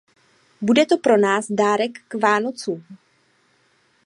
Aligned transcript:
Bude 0.61 0.85
to 0.85 0.97
pro 0.97 1.17
nás 1.17 1.45
dárek 1.51 1.91
k 2.07 2.13
Vánocům. 2.15 2.83